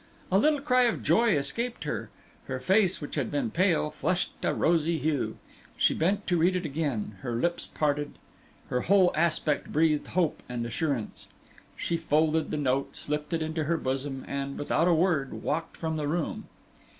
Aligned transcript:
A 0.31 0.39
little 0.39 0.61
cry 0.61 0.85
of 0.85 1.03
joy 1.03 1.35
escaped 1.37 1.83
her. 1.83 2.09
Her 2.47 2.59
face, 2.59 3.01
which 3.01 3.13
had 3.13 3.29
been 3.29 3.51
pale, 3.51 3.91
flushed 3.91 4.31
a 4.41 4.51
rosy 4.51 4.97
hue. 4.97 5.37
She 5.77 5.93
bent 5.93 6.25
to 6.25 6.37
read 6.37 6.55
it 6.55 6.65
again, 6.65 7.17
her 7.21 7.35
lips 7.35 7.67
parted. 7.67 8.13
Her 8.71 8.81
whole 8.81 9.11
aspect 9.13 9.71
breathed 9.71 10.07
hope 10.07 10.41
and 10.49 10.65
assurance. 10.65 11.27
She 11.77 11.97
folded 11.97 12.49
the 12.49 12.57
note, 12.57 12.95
slipped 12.95 13.31
it 13.31 13.43
into 13.43 13.65
her 13.65 13.77
bosom, 13.77 14.25
and, 14.27 14.57
without 14.57 14.87
a 14.87 14.93
word, 14.95 15.35
walked 15.43 15.77
from 15.77 15.97
the 15.97 16.07
room. 16.07 16.45